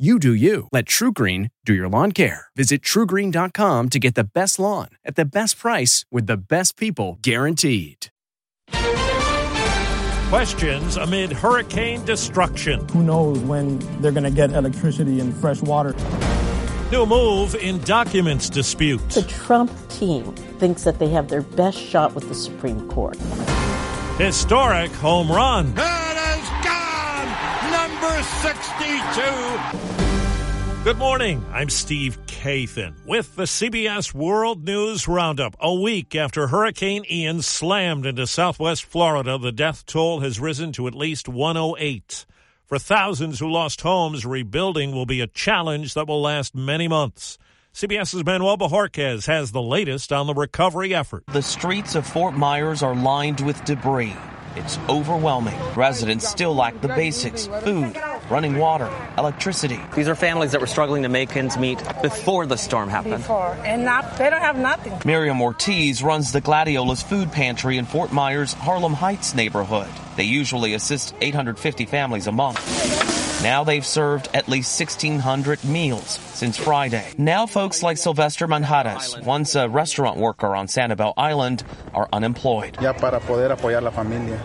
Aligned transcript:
You 0.00 0.18
do 0.18 0.32
you. 0.32 0.66
Let 0.72 0.86
TruGreen 0.86 1.50
do 1.66 1.74
your 1.74 1.86
lawn 1.86 2.12
care. 2.12 2.46
Visit 2.56 2.80
trugreen.com 2.80 3.88
to 3.90 3.98
get 3.98 4.14
the 4.14 4.24
best 4.24 4.58
lawn 4.58 4.88
at 5.04 5.14
the 5.14 5.26
best 5.26 5.58
price 5.58 6.06
with 6.10 6.26
the 6.26 6.38
best 6.38 6.78
people 6.78 7.18
guaranteed. 7.20 8.06
Questions 10.30 10.96
amid 10.96 11.32
hurricane 11.32 12.02
destruction. 12.06 12.88
Who 12.88 13.02
knows 13.02 13.40
when 13.40 13.78
they're 14.00 14.10
going 14.10 14.24
to 14.24 14.30
get 14.30 14.52
electricity 14.52 15.20
and 15.20 15.36
fresh 15.36 15.60
water? 15.60 15.94
New 16.90 17.04
move 17.04 17.54
in 17.56 17.78
documents 17.82 18.48
dispute. 18.48 19.06
The 19.10 19.20
Trump 19.24 19.70
team 19.90 20.32
thinks 20.58 20.82
that 20.84 20.98
they 20.98 21.10
have 21.10 21.28
their 21.28 21.42
best 21.42 21.76
shot 21.76 22.14
with 22.14 22.26
the 22.26 22.34
Supreme 22.34 22.88
Court. 22.88 23.18
Historic 24.16 24.92
home 24.92 25.30
run. 25.30 25.74
Number 28.00 28.22
62. 28.22 30.84
Good 30.84 30.96
morning. 30.96 31.44
I'm 31.52 31.68
Steve 31.68 32.18
Kathan 32.26 32.94
with 33.04 33.36
the 33.36 33.42
CBS 33.42 34.14
World 34.14 34.64
News 34.64 35.06
Roundup. 35.06 35.54
A 35.60 35.74
week 35.74 36.14
after 36.14 36.46
Hurricane 36.46 37.04
Ian 37.10 37.42
slammed 37.42 38.06
into 38.06 38.26
southwest 38.26 38.86
Florida, 38.86 39.36
the 39.36 39.52
death 39.52 39.84
toll 39.84 40.20
has 40.20 40.40
risen 40.40 40.72
to 40.72 40.86
at 40.86 40.94
least 40.94 41.28
108. 41.28 42.24
For 42.64 42.78
thousands 42.78 43.38
who 43.38 43.50
lost 43.50 43.82
homes, 43.82 44.24
rebuilding 44.24 44.92
will 44.92 45.06
be 45.06 45.20
a 45.20 45.26
challenge 45.26 45.92
that 45.94 46.08
will 46.08 46.22
last 46.22 46.54
many 46.54 46.88
months. 46.88 47.36
CBS's 47.74 48.24
Manuel 48.24 48.56
Bojorquez 48.56 49.26
has 49.26 49.52
the 49.52 49.60
latest 49.60 50.10
on 50.10 50.26
the 50.26 50.34
recovery 50.34 50.94
effort. 50.94 51.24
The 51.28 51.42
streets 51.42 51.94
of 51.94 52.06
Fort 52.06 52.34
Myers 52.34 52.82
are 52.82 52.94
lined 52.94 53.40
with 53.40 53.62
debris. 53.64 54.16
It's 54.56 54.78
overwhelming. 54.88 55.56
Residents 55.76 56.28
still 56.28 56.54
lack 56.54 56.80
the 56.80 56.88
basics 56.88 57.46
food, 57.46 57.96
running 58.28 58.58
water, 58.58 58.90
electricity. 59.16 59.78
These 59.94 60.08
are 60.08 60.16
families 60.16 60.52
that 60.52 60.60
were 60.60 60.66
struggling 60.66 61.04
to 61.04 61.08
make 61.08 61.36
ends 61.36 61.56
meet 61.56 61.80
before 62.02 62.46
the 62.46 62.56
storm 62.56 62.88
happened. 62.88 63.18
Before, 63.18 63.56
and 63.64 63.84
not, 63.84 64.18
they 64.18 64.28
don't 64.28 64.40
have 64.40 64.58
nothing. 64.58 65.00
Miriam 65.04 65.40
Ortiz 65.40 66.02
runs 66.02 66.32
the 66.32 66.40
Gladiolus 66.40 67.04
Food 67.04 67.30
Pantry 67.30 67.78
in 67.78 67.84
Fort 67.84 68.12
Myers, 68.12 68.52
Harlem 68.52 68.94
Heights 68.94 69.34
neighborhood. 69.34 69.88
They 70.16 70.24
usually 70.24 70.74
assist 70.74 71.14
850 71.20 71.86
families 71.86 72.26
a 72.26 72.32
month. 72.32 72.60
Now 73.44 73.62
they've 73.62 73.86
served 73.86 74.28
at 74.34 74.48
least 74.48 74.78
1,600 74.78 75.64
meals 75.64 76.18
since 76.40 76.56
Friday. 76.56 77.06
Now 77.18 77.44
folks 77.44 77.82
like 77.82 77.98
Sylvester 77.98 78.48
Manjares, 78.48 79.22
once 79.26 79.54
a 79.56 79.68
restaurant 79.68 80.16
worker 80.16 80.56
on 80.56 80.68
Sanibel 80.68 81.12
Island, 81.18 81.62
are 81.92 82.08
unemployed. 82.14 82.78
Ya 82.80 82.94
para 82.94 83.20
poder 83.20 83.54
apoyar 83.54 83.82
la 83.82 83.90
familia. 83.90 84.40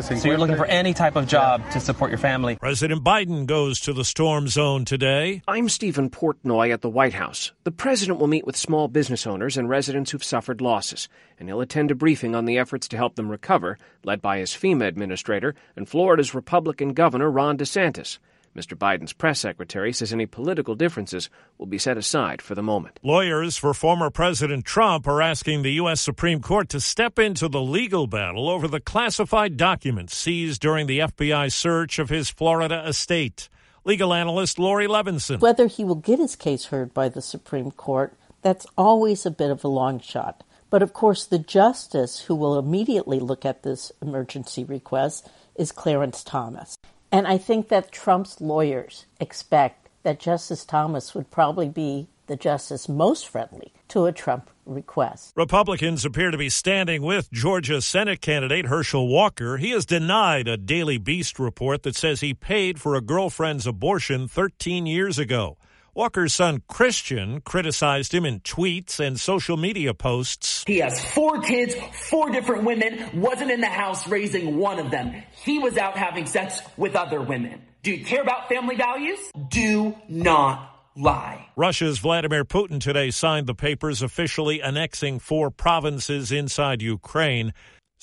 So 0.00 0.28
you're 0.28 0.38
looking 0.38 0.54
for 0.54 0.66
any 0.66 0.94
type 0.94 1.16
of 1.16 1.26
job 1.26 1.68
to 1.72 1.80
support 1.80 2.12
your 2.12 2.18
family. 2.18 2.54
President 2.54 3.02
Biden 3.02 3.46
goes 3.46 3.80
to 3.80 3.92
the 3.92 4.04
storm 4.04 4.46
zone 4.46 4.84
today. 4.84 5.42
I'm 5.48 5.68
Stephen 5.68 6.08
Portnoy 6.08 6.72
at 6.72 6.82
the 6.82 6.88
White 6.88 7.14
House. 7.14 7.50
The 7.64 7.72
president 7.72 8.20
will 8.20 8.28
meet 8.28 8.46
with 8.46 8.56
small 8.56 8.86
business 8.86 9.26
owners 9.26 9.56
and 9.56 9.68
residents 9.68 10.12
who've 10.12 10.22
suffered 10.22 10.60
losses, 10.60 11.08
and 11.40 11.48
he'll 11.48 11.60
attend 11.60 11.90
a 11.90 11.96
briefing 11.96 12.36
on 12.36 12.44
the 12.44 12.58
efforts 12.58 12.86
to 12.88 12.96
help 12.96 13.16
them 13.16 13.28
recover, 13.28 13.76
led 14.04 14.22
by 14.22 14.38
his 14.38 14.52
FEMA 14.52 14.86
administrator 14.86 15.56
and 15.74 15.88
Florida's 15.88 16.32
Republican 16.32 16.92
Governor 16.92 17.28
Ron 17.28 17.58
DeSantis. 17.58 18.18
Mr. 18.56 18.78
Biden's 18.78 19.12
press 19.12 19.40
secretary 19.40 19.92
says 19.92 20.12
any 20.12 20.26
political 20.26 20.76
differences 20.76 21.28
will 21.58 21.66
be 21.66 21.78
set 21.78 21.98
aside 21.98 22.40
for 22.40 22.54
the 22.54 22.62
moment. 22.62 23.00
Lawyers 23.02 23.56
for 23.56 23.74
former 23.74 24.10
President 24.10 24.64
Trump 24.64 25.08
are 25.08 25.20
asking 25.20 25.62
the 25.62 25.72
U.S. 25.72 26.00
Supreme 26.00 26.40
Court 26.40 26.68
to 26.68 26.80
step 26.80 27.18
into 27.18 27.48
the 27.48 27.60
legal 27.60 28.06
battle 28.06 28.48
over 28.48 28.68
the 28.68 28.80
classified 28.80 29.56
documents 29.56 30.16
seized 30.16 30.60
during 30.60 30.86
the 30.86 31.00
FBI 31.00 31.50
search 31.50 31.98
of 31.98 32.10
his 32.10 32.30
Florida 32.30 32.84
estate. 32.86 33.48
Legal 33.84 34.14
analyst 34.14 34.58
Laurie 34.58 34.86
Levenson. 34.86 35.40
Whether 35.40 35.66
he 35.66 35.84
will 35.84 35.96
get 35.96 36.20
his 36.20 36.36
case 36.36 36.66
heard 36.66 36.94
by 36.94 37.08
the 37.08 37.20
Supreme 37.20 37.72
Court, 37.72 38.16
that's 38.40 38.66
always 38.78 39.26
a 39.26 39.30
bit 39.30 39.50
of 39.50 39.64
a 39.64 39.68
long 39.68 39.98
shot. 39.98 40.44
But 40.70 40.82
of 40.82 40.92
course, 40.92 41.26
the 41.26 41.38
justice 41.38 42.20
who 42.20 42.34
will 42.34 42.58
immediately 42.58 43.18
look 43.18 43.44
at 43.44 43.62
this 43.62 43.90
emergency 44.00 44.64
request 44.64 45.28
is 45.56 45.72
Clarence 45.72 46.22
Thomas. 46.22 46.76
And 47.14 47.28
I 47.28 47.38
think 47.38 47.68
that 47.68 47.92
Trump's 47.92 48.40
lawyers 48.40 49.06
expect 49.20 49.88
that 50.02 50.18
Justice 50.18 50.64
Thomas 50.64 51.14
would 51.14 51.30
probably 51.30 51.68
be 51.68 52.08
the 52.26 52.34
justice 52.34 52.88
most 52.88 53.28
friendly 53.28 53.72
to 53.86 54.06
a 54.06 54.12
Trump 54.12 54.50
request. 54.66 55.32
Republicans 55.36 56.04
appear 56.04 56.32
to 56.32 56.38
be 56.38 56.48
standing 56.48 57.02
with 57.02 57.30
Georgia 57.30 57.80
Senate 57.80 58.20
candidate 58.20 58.66
Herschel 58.66 59.06
Walker. 59.06 59.58
He 59.58 59.70
has 59.70 59.86
denied 59.86 60.48
a 60.48 60.56
Daily 60.56 60.98
Beast 60.98 61.38
report 61.38 61.84
that 61.84 61.94
says 61.94 62.18
he 62.20 62.34
paid 62.34 62.80
for 62.80 62.96
a 62.96 63.00
girlfriend's 63.00 63.64
abortion 63.64 64.26
13 64.26 64.84
years 64.84 65.16
ago. 65.16 65.56
Walker's 65.94 66.32
son 66.32 66.60
Christian 66.68 67.40
criticized 67.42 68.12
him 68.12 68.24
in 68.24 68.40
tweets 68.40 68.98
and 68.98 69.18
social 69.18 69.56
media 69.56 69.94
posts. 69.94 70.64
He 70.66 70.78
has 70.78 71.04
four 71.14 71.40
kids, 71.40 71.76
four 72.10 72.30
different 72.30 72.64
women, 72.64 73.20
wasn't 73.20 73.52
in 73.52 73.60
the 73.60 73.68
house 73.68 74.08
raising 74.08 74.56
one 74.56 74.80
of 74.80 74.90
them. 74.90 75.14
He 75.44 75.60
was 75.60 75.76
out 75.76 75.96
having 75.96 76.26
sex 76.26 76.60
with 76.76 76.96
other 76.96 77.22
women. 77.22 77.62
Do 77.84 77.92
you 77.92 78.04
care 78.04 78.22
about 78.22 78.48
family 78.48 78.74
values? 78.74 79.20
Do 79.50 79.94
not 80.08 80.74
lie. 80.96 81.48
Russia's 81.54 81.98
Vladimir 81.98 82.44
Putin 82.44 82.80
today 82.80 83.12
signed 83.12 83.46
the 83.46 83.54
papers 83.54 84.02
officially 84.02 84.60
annexing 84.60 85.20
four 85.20 85.52
provinces 85.52 86.32
inside 86.32 86.82
Ukraine. 86.82 87.52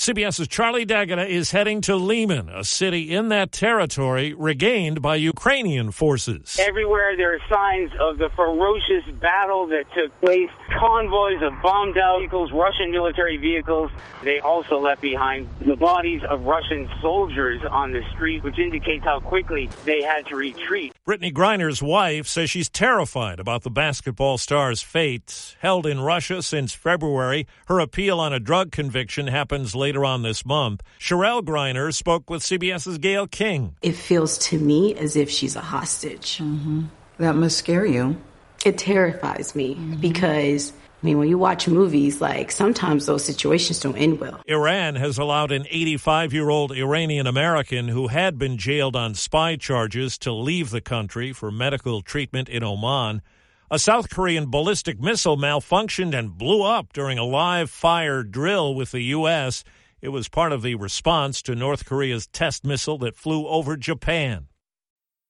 CBS's 0.02 0.48
Charlie 0.48 0.84
D'Agata 0.84 1.28
is 1.28 1.52
heading 1.52 1.80
to 1.82 1.96
Lyman, 1.96 2.50
a 2.50 2.64
city 2.64 3.14
in 3.14 3.30
that 3.30 3.52
territory 3.52 4.34
regained 4.34 5.00
by 5.00 5.16
Ukrainian 5.16 5.92
forces. 5.92 6.58
Everywhere 6.60 7.16
there 7.16 7.36
are 7.36 7.40
signs 7.48 7.92
of 8.00 8.18
the 8.18 8.30
ferocious 8.36 9.06
battle 9.20 9.68
that 9.68 9.84
took 9.94 10.20
place. 10.20 10.50
Convoys 10.80 11.44
of 11.44 11.54
bombed 11.62 12.00
out 12.00 12.18
vehicles, 12.18 12.52
Russian 12.52 12.90
military 12.90 13.38
vehicles. 13.38 13.92
They 14.24 14.40
also 14.40 14.80
left 14.80 15.02
behind 15.02 15.48
the 15.64 15.76
bodies 15.76 16.24
of 16.28 16.46
Russian 16.46 16.90
soldiers 17.00 17.62
on 17.70 17.92
the 17.92 18.02
street, 18.16 18.42
which 18.42 18.58
indicates 18.58 19.04
how 19.04 19.20
quickly 19.20 19.70
they 19.86 20.02
had 20.02 20.26
to 20.30 20.36
retreat. 20.36 20.91
Brittney 21.08 21.34
Griner's 21.34 21.82
wife 21.82 22.28
says 22.28 22.52
she's 22.52 22.70
terrified 22.70 23.40
about 23.40 23.64
the 23.64 23.72
basketball 23.72 24.38
star's 24.38 24.84
fate. 24.84 25.56
Held 25.60 25.88
in 25.88 26.00
Russia 26.00 26.44
since 26.44 26.76
February, 26.76 27.48
her 27.66 27.80
appeal 27.80 28.20
on 28.20 28.34
a 28.34 28.40
drug 28.40 28.72
conviction 28.72 29.26
happens 29.26 29.74
later 29.74 29.92
later 29.92 30.06
on 30.06 30.22
this 30.22 30.46
month. 30.46 30.84
Cherelle 31.00 31.42
Griner 31.42 31.92
spoke 31.92 32.30
with 32.30 32.44
CBS's 32.44 33.00
Gayle 33.00 33.26
King. 33.26 33.76
It 33.82 33.94
feels 33.94 34.38
to 34.50 34.60
me 34.60 34.94
as 34.94 35.16
if 35.16 35.28
she's 35.28 35.56
a 35.56 35.62
hostage. 35.62 36.38
Mm-hmm. 36.38 36.84
That 37.18 37.36
must 37.36 37.58
scare 37.58 37.86
you. 37.88 38.18
It 38.64 38.78
terrifies 38.78 39.56
me 39.56 39.74
mm-hmm. 39.74 40.02
because. 40.02 40.72
I 41.02 41.06
mean, 41.06 41.18
when 41.18 41.30
you 41.30 41.38
watch 41.38 41.68
movies, 41.68 42.22
like 42.22 42.52
sometimes 42.52 43.08
those 43.08 43.26
situations 43.26 43.80
don't 43.80 43.98
end 43.98 44.20
well. 44.20 44.42
Iran 44.46 44.96
has 44.96 45.18
allowed 45.18 45.52
an 45.52 45.66
85 45.70 46.32
year 46.32 46.50
old 46.50 46.72
Iranian 46.72 47.26
American 47.26 47.88
who 47.88 48.08
had 48.08 48.38
been 48.38 48.58
jailed 48.58 48.96
on 48.96 49.16
spy 49.16 49.56
charges 49.56 50.18
to 50.20 50.32
leave 50.32 50.70
the 50.70 50.82
country 50.82 51.34
for 51.34 51.50
medical 51.50 52.02
treatment 52.02 52.50
in 52.50 52.64
Oman. 52.64 53.24
A 53.72 53.80
South 53.80 54.10
Korean 54.10 54.52
ballistic 54.52 55.00
missile 55.00 55.38
malfunctioned 55.38 56.18
and 56.18 56.38
blew 56.38 56.62
up 56.62 56.94
during 56.94 57.18
a 57.18 57.24
live 57.24 57.72
fire 57.72 58.22
drill 58.22 58.76
with 58.76 58.92
the 58.92 59.02
U.S. 59.02 59.64
It 60.02 60.10
was 60.10 60.30
part 60.30 60.52
of 60.52 60.62
the 60.62 60.76
response 60.76 61.42
to 61.44 61.56
North 61.56 61.86
Korea's 61.86 62.28
test 62.28 62.64
missile 62.64 62.98
that 63.00 63.16
flew 63.16 63.48
over 63.48 63.78
Japan. 63.78 64.48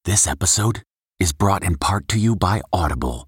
This 0.05 0.25
episode 0.25 0.81
is 1.19 1.33
brought 1.33 1.63
in 1.63 1.77
part 1.77 2.07
to 2.07 2.19
you 2.19 2.35
by 2.35 2.61
Audible, 2.73 3.27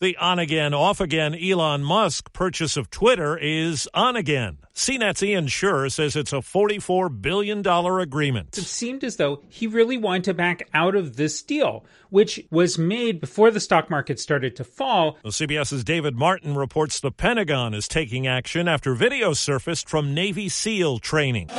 The 0.00 0.16
on 0.18 0.38
again, 0.38 0.74
off 0.74 1.00
again 1.00 1.34
Elon 1.34 1.82
Musk 1.82 2.32
purchase 2.32 2.76
of 2.76 2.88
Twitter 2.88 3.36
is 3.36 3.88
on 3.92 4.14
again. 4.14 4.58
CNET's 4.72 5.24
Ian 5.24 5.48
Sherr 5.48 5.90
says 5.90 6.14
it's 6.14 6.32
a 6.32 6.36
$44 6.36 7.20
billion 7.20 7.66
agreement. 7.66 8.56
It 8.56 8.62
seemed 8.62 9.02
as 9.02 9.16
though 9.16 9.42
he 9.48 9.66
really 9.66 9.96
wanted 9.96 10.22
to 10.26 10.34
back 10.34 10.68
out 10.72 10.94
of 10.94 11.16
this 11.16 11.42
deal, 11.42 11.84
which 12.10 12.46
was 12.48 12.78
made 12.78 13.20
before 13.20 13.50
the 13.50 13.58
stock 13.58 13.90
market 13.90 14.20
started 14.20 14.54
to 14.54 14.62
fall. 14.62 15.18
Well, 15.24 15.32
CBS's 15.32 15.82
David 15.82 16.14
Martin 16.16 16.54
reports 16.54 17.00
the 17.00 17.10
Pentagon 17.10 17.74
is 17.74 17.88
taking 17.88 18.24
action 18.24 18.68
after 18.68 18.94
video 18.94 19.32
surfaced 19.32 19.88
from 19.88 20.14
Navy 20.14 20.48
SEAL 20.48 21.00
training. 21.00 21.50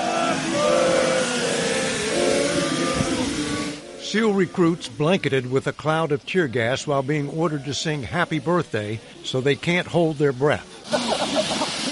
SEAL 4.10 4.34
recruits 4.34 4.90
blanketed 4.90 5.52
with 5.52 5.68
a 5.68 5.72
cloud 5.72 6.12
of 6.12 6.26
tear 6.26 6.48
gas 6.48 6.88
while 6.88 7.04
being 7.04 7.30
ordered 7.30 7.64
to 7.66 7.76
sing 7.76 8.02
Happy 8.02 8.40
Birthday 8.40 9.00
so 9.24 9.40
they 9.40 9.56
can't 9.56 9.86
hold 9.86 10.18
their 10.18 10.34
breath. 10.34 10.66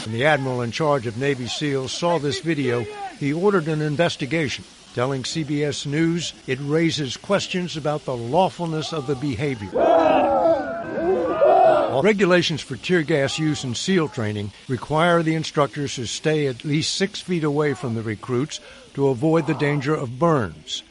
When 0.03 0.15
the 0.15 0.25
admiral 0.25 0.63
in 0.63 0.71
charge 0.71 1.05
of 1.05 1.15
Navy 1.15 1.45
SEALs 1.45 1.91
saw 1.91 2.17
this 2.17 2.39
video, 2.39 2.87
he 3.19 3.33
ordered 3.33 3.67
an 3.67 3.81
investigation, 3.81 4.65
telling 4.95 5.21
CBS 5.21 5.85
News 5.85 6.33
it 6.47 6.57
raises 6.59 7.17
questions 7.17 7.77
about 7.77 8.05
the 8.05 8.17
lawfulness 8.17 8.93
of 8.93 9.05
the 9.05 9.13
behavior. 9.13 9.69
Regulations 12.01 12.61
for 12.61 12.77
tear 12.77 13.03
gas 13.03 13.37
use 13.37 13.63
in 13.63 13.75
SEAL 13.75 14.09
training 14.09 14.51
require 14.67 15.21
the 15.21 15.35
instructors 15.35 15.93
to 15.97 16.07
stay 16.07 16.47
at 16.47 16.65
least 16.65 16.95
six 16.95 17.21
feet 17.21 17.43
away 17.43 17.75
from 17.75 17.93
the 17.93 18.01
recruits 18.01 18.59
to 18.95 19.09
avoid 19.09 19.45
the 19.45 19.53
danger 19.53 19.93
of 19.93 20.17
burns 20.17 20.81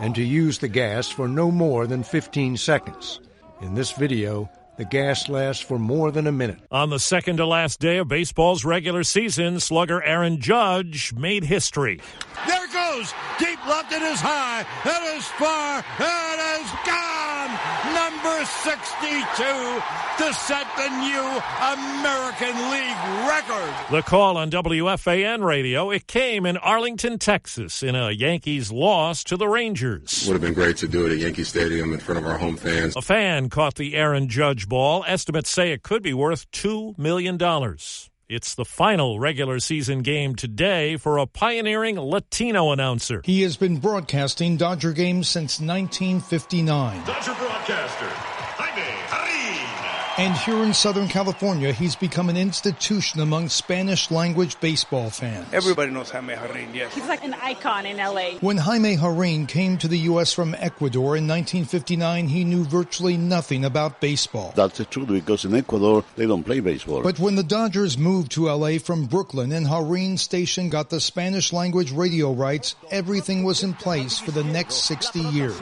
and 0.00 0.14
to 0.14 0.22
use 0.22 0.58
the 0.58 0.68
gas 0.68 1.08
for 1.08 1.28
no 1.28 1.50
more 1.50 1.86
than 1.86 2.02
15 2.02 2.56
seconds. 2.56 3.20
In 3.60 3.74
this 3.74 3.92
video, 3.92 4.50
the 4.76 4.84
gas 4.84 5.28
lasts 5.28 5.62
for 5.62 5.78
more 5.78 6.10
than 6.10 6.26
a 6.26 6.32
minute. 6.32 6.58
On 6.70 6.90
the 6.90 6.98
second 6.98 7.36
to 7.36 7.46
last 7.46 7.78
day 7.78 7.98
of 7.98 8.08
baseball's 8.08 8.64
regular 8.64 9.04
season, 9.04 9.60
slugger 9.60 10.02
Aaron 10.02 10.40
Judge 10.40 11.12
made 11.12 11.44
history. 11.44 12.00
There 12.46 12.66
goes. 12.68 13.12
Deep 13.38 13.64
left. 13.66 13.92
It 13.92 14.02
is 14.02 14.20
high. 14.20 14.60
It 14.84 15.16
is 15.16 15.26
far. 15.26 15.84
It 15.98 16.62
is 16.62 16.70
gone. 16.86 17.11
Number 18.22 18.44
62 18.44 19.42
to 20.18 20.34
set 20.34 20.66
the 20.76 20.88
new 21.00 21.42
American 21.72 22.70
League 22.70 23.26
record. 23.26 23.74
The 23.90 24.02
call 24.02 24.36
on 24.36 24.48
WFAN 24.48 25.44
radio, 25.44 25.90
it 25.90 26.06
came 26.06 26.46
in 26.46 26.56
Arlington, 26.58 27.18
Texas, 27.18 27.82
in 27.82 27.96
a 27.96 28.12
Yankees 28.12 28.70
loss 28.70 29.24
to 29.24 29.36
the 29.36 29.48
Rangers. 29.48 30.24
Would 30.26 30.34
have 30.34 30.40
been 30.40 30.54
great 30.54 30.76
to 30.78 30.88
do 30.88 31.04
it 31.06 31.12
at 31.12 31.18
Yankee 31.18 31.42
Stadium 31.42 31.92
in 31.92 31.98
front 31.98 32.20
of 32.20 32.26
our 32.26 32.38
home 32.38 32.56
fans. 32.56 32.94
A 32.94 33.02
fan 33.02 33.48
caught 33.48 33.74
the 33.74 33.96
Aaron 33.96 34.28
Judge 34.28 34.68
ball. 34.68 35.04
Estimates 35.08 35.50
say 35.50 35.72
it 35.72 35.82
could 35.82 36.02
be 36.04 36.14
worth 36.14 36.48
$2 36.52 36.96
million. 36.98 37.36
It's 38.32 38.54
the 38.54 38.64
final 38.64 39.20
regular 39.20 39.58
season 39.58 39.98
game 40.00 40.34
today 40.34 40.96
for 40.96 41.18
a 41.18 41.26
pioneering 41.26 42.00
Latino 42.00 42.70
announcer. 42.72 43.20
He 43.26 43.42
has 43.42 43.58
been 43.58 43.76
broadcasting 43.76 44.56
Dodger 44.56 44.94
games 44.94 45.28
since 45.28 45.60
1959. 45.60 47.04
Dodger 47.04 47.34
broadcaster, 47.34 48.06
Jaime 48.56 48.80
Jarrín. 48.80 49.01
And 50.18 50.36
here 50.36 50.62
in 50.62 50.74
Southern 50.74 51.08
California, 51.08 51.72
he's 51.72 51.96
become 51.96 52.28
an 52.28 52.36
institution 52.36 53.20
among 53.20 53.48
Spanish 53.48 54.10
language 54.10 54.60
baseball 54.60 55.08
fans. 55.08 55.48
Everybody 55.54 55.90
knows 55.90 56.10
Jaime 56.10 56.34
Jarrín, 56.34 56.74
yes. 56.74 56.94
He's 56.94 57.08
like 57.08 57.24
an 57.24 57.32
icon 57.32 57.86
in 57.86 57.96
LA. 57.96 58.32
When 58.40 58.58
Jaime 58.58 58.98
Jarrín 58.98 59.48
came 59.48 59.78
to 59.78 59.88
the 59.88 60.00
U.S. 60.00 60.30
from 60.30 60.54
Ecuador 60.58 61.16
in 61.16 61.26
1959, 61.26 62.28
he 62.28 62.44
knew 62.44 62.64
virtually 62.64 63.16
nothing 63.16 63.64
about 63.64 64.02
baseball. 64.02 64.52
That's 64.54 64.76
the 64.76 64.84
truth 64.84 65.08
because 65.08 65.46
in 65.46 65.54
Ecuador, 65.54 66.04
they 66.16 66.26
don't 66.26 66.44
play 66.44 66.60
baseball. 66.60 67.02
But 67.02 67.18
when 67.18 67.36
the 67.36 67.42
Dodgers 67.42 67.96
moved 67.96 68.32
to 68.32 68.50
L.A. 68.50 68.76
from 68.76 69.06
Brooklyn 69.06 69.50
and 69.50 69.66
Jarrín 69.66 70.18
station 70.18 70.68
got 70.68 70.90
the 70.90 71.00
Spanish 71.00 71.54
language 71.54 71.90
radio 71.90 72.34
rights, 72.34 72.74
everything 72.90 73.44
was 73.44 73.62
in 73.62 73.72
place 73.72 74.18
for 74.18 74.32
the 74.32 74.44
next 74.44 74.84
60 74.84 75.20
years. 75.20 75.58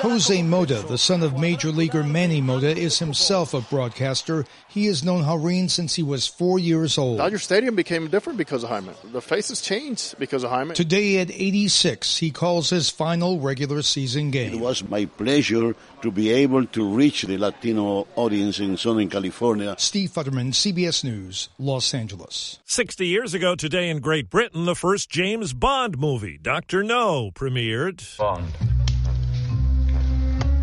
Jose 0.00 0.42
Mota, 0.42 0.82
the 0.88 0.96
son 0.96 1.22
of 1.22 1.38
Major 1.38 1.70
Leaguer 1.70 2.02
Manny 2.22 2.40
Mota, 2.40 2.68
is 2.68 3.00
himself 3.00 3.52
a 3.52 3.60
broadcaster. 3.62 4.44
He 4.68 4.86
has 4.86 5.02
known 5.02 5.24
Jarrín 5.24 5.68
since 5.68 5.96
he 5.96 6.04
was 6.04 6.24
four 6.24 6.60
years 6.60 6.96
old. 6.96 7.18
Dodger 7.18 7.40
Stadium 7.40 7.74
became 7.74 8.06
different 8.06 8.38
because 8.38 8.62
of 8.62 8.70
Jaime. 8.70 8.92
The 9.06 9.20
faces 9.20 9.60
changed 9.60 10.16
because 10.20 10.44
of 10.44 10.50
Jaime. 10.50 10.72
Today 10.72 11.18
at 11.18 11.32
86, 11.32 12.18
he 12.18 12.30
calls 12.30 12.70
his 12.70 12.90
final 12.90 13.40
regular 13.40 13.82
season 13.82 14.30
game. 14.30 14.54
It 14.54 14.60
was 14.60 14.88
my 14.88 15.06
pleasure 15.06 15.74
to 16.02 16.10
be 16.12 16.30
able 16.30 16.64
to 16.66 16.88
reach 16.88 17.22
the 17.22 17.38
Latino 17.38 18.06
audience 18.14 18.60
in 18.60 18.76
Southern 18.76 19.08
California. 19.08 19.74
Steve 19.78 20.10
Futterman, 20.10 20.52
CBS 20.52 21.02
News, 21.02 21.48
Los 21.58 21.92
Angeles. 21.92 22.60
60 22.66 23.04
years 23.04 23.34
ago 23.34 23.56
today 23.56 23.90
in 23.90 23.98
Great 23.98 24.30
Britain, 24.30 24.64
the 24.64 24.76
first 24.76 25.10
James 25.10 25.52
Bond 25.52 25.98
movie, 25.98 26.38
Dr. 26.40 26.84
No, 26.84 27.32
premiered. 27.32 28.16
Bond. 28.16 28.46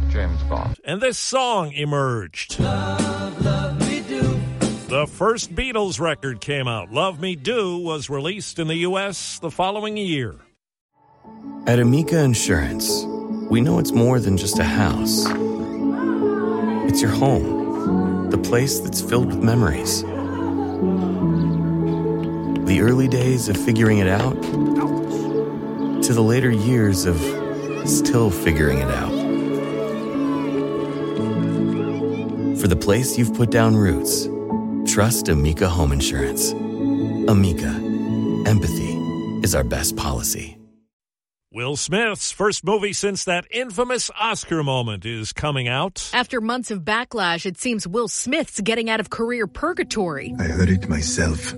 James 0.09 0.41
Bond. 0.43 0.79
And 0.83 1.01
this 1.01 1.17
song 1.17 1.71
emerged. 1.71 2.59
Love, 2.59 3.45
love 3.45 3.79
me 3.87 4.01
do. 4.01 4.39
The 4.87 5.05
first 5.05 5.53
Beatles 5.53 5.99
record 5.99 6.41
came 6.41 6.67
out. 6.67 6.91
Love 6.91 7.19
Me 7.19 7.35
Do 7.35 7.77
was 7.77 8.09
released 8.09 8.57
in 8.57 8.67
the 8.67 8.77
U.S. 8.77 9.37
the 9.39 9.51
following 9.51 9.97
year. 9.97 10.35
At 11.67 11.79
Amica 11.79 12.19
Insurance, 12.19 13.03
we 13.51 13.61
know 13.61 13.77
it's 13.77 13.91
more 13.91 14.19
than 14.19 14.35
just 14.35 14.57
a 14.57 14.63
house. 14.63 15.25
It's 16.89 17.01
your 17.03 17.11
home, 17.11 18.31
the 18.31 18.37
place 18.39 18.79
that's 18.79 18.99
filled 19.01 19.27
with 19.27 19.43
memories. 19.43 20.01
The 22.65 22.79
early 22.81 23.07
days 23.07 23.47
of 23.47 23.57
figuring 23.57 23.99
it 23.99 24.07
out 24.07 24.41
to 24.41 26.13
the 26.13 26.23
later 26.23 26.49
years 26.49 27.05
of 27.05 27.17
still 27.87 28.31
figuring 28.31 28.79
it 28.79 28.89
out. 28.89 29.18
For 32.59 32.67
the 32.67 32.75
place 32.75 33.17
you've 33.17 33.33
put 33.33 33.51
down 33.51 33.77
roots, 33.77 34.27
trust 34.85 35.29
Amica 35.29 35.69
Home 35.69 35.93
Insurance. 35.93 36.51
Amica, 36.51 37.69
empathy 38.45 38.97
is 39.43 39.55
our 39.55 39.63
best 39.63 39.95
policy. 39.95 40.57
Will 41.53 41.77
Smith's 41.77 42.33
first 42.33 42.65
movie 42.65 42.91
since 42.91 43.23
that 43.23 43.45
infamous 43.49 44.11
Oscar 44.19 44.61
moment 44.61 45.05
is 45.05 45.31
coming 45.31 45.69
out. 45.69 46.09
After 46.11 46.41
months 46.41 46.69
of 46.69 46.81
backlash, 46.81 47.45
it 47.45 47.57
seems 47.57 47.87
Will 47.87 48.09
Smith's 48.09 48.59
getting 48.59 48.89
out 48.89 48.99
of 48.99 49.09
career 49.09 49.47
purgatory. 49.47 50.35
I 50.37 50.43
heard 50.43 50.69
it 50.69 50.89
myself. 50.89 51.55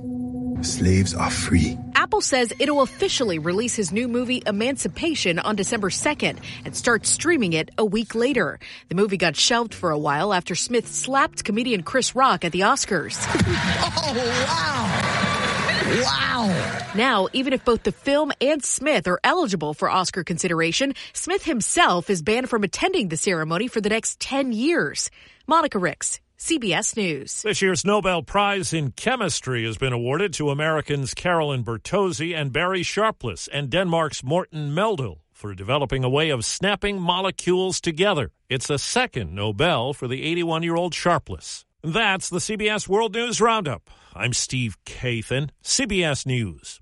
Slaves 0.61 1.15
are 1.15 1.31
free. 1.31 1.79
Apple 2.21 2.37
says 2.37 2.53
it'll 2.59 2.83
officially 2.83 3.39
release 3.39 3.75
his 3.75 3.91
new 3.91 4.07
movie 4.07 4.43
Emancipation 4.45 5.39
on 5.39 5.55
December 5.55 5.89
2nd 5.89 6.37
and 6.65 6.75
start 6.75 7.07
streaming 7.07 7.53
it 7.53 7.71
a 7.79 7.83
week 7.83 8.13
later. 8.13 8.59
The 8.89 8.95
movie 8.95 9.17
got 9.17 9.35
shelved 9.35 9.73
for 9.73 9.89
a 9.89 9.97
while 9.97 10.31
after 10.31 10.53
Smith 10.53 10.87
slapped 10.87 11.43
comedian 11.43 11.81
Chris 11.81 12.13
Rock 12.15 12.45
at 12.45 12.51
the 12.51 12.59
Oscars. 12.59 13.17
oh, 13.97 14.13
wow! 14.45 16.03
Wow! 16.03 16.91
Now, 16.93 17.27
even 17.33 17.53
if 17.53 17.65
both 17.65 17.81
the 17.81 17.91
film 17.91 18.31
and 18.39 18.63
Smith 18.63 19.07
are 19.07 19.19
eligible 19.23 19.73
for 19.73 19.89
Oscar 19.89 20.23
consideration, 20.23 20.93
Smith 21.13 21.43
himself 21.43 22.07
is 22.11 22.21
banned 22.21 22.51
from 22.51 22.63
attending 22.63 23.07
the 23.07 23.17
ceremony 23.17 23.67
for 23.67 23.81
the 23.81 23.89
next 23.89 24.19
10 24.19 24.51
years. 24.51 25.09
Monica 25.47 25.79
Ricks, 25.79 26.19
CBS 26.41 26.97
News. 26.97 27.43
This 27.43 27.61
year's 27.61 27.85
Nobel 27.85 28.23
Prize 28.23 28.73
in 28.73 28.93
Chemistry 28.93 29.63
has 29.63 29.77
been 29.77 29.93
awarded 29.93 30.33
to 30.33 30.49
Americans 30.49 31.13
Carolyn 31.13 31.63
Bertozzi 31.63 32.35
and 32.35 32.51
Barry 32.51 32.81
Sharpless 32.81 33.47
and 33.47 33.69
Denmark's 33.69 34.23
Morten 34.23 34.71
Meldal 34.71 35.19
for 35.31 35.53
developing 35.53 36.03
a 36.03 36.09
way 36.09 36.31
of 36.31 36.43
snapping 36.43 36.99
molecules 36.99 37.79
together. 37.79 38.31
It's 38.49 38.71
a 38.71 38.79
second 38.79 39.35
Nobel 39.35 39.93
for 39.93 40.07
the 40.07 40.23
81 40.23 40.63
year 40.63 40.75
old 40.75 40.95
Sharpless. 40.95 41.63
That's 41.83 42.27
the 42.27 42.39
CBS 42.39 42.87
World 42.87 43.13
News 43.13 43.39
Roundup. 43.39 43.91
I'm 44.15 44.33
Steve 44.33 44.79
Kathan, 44.83 45.51
CBS 45.63 46.25
News. 46.25 46.81